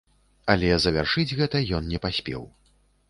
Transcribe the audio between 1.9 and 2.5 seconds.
не паспеў.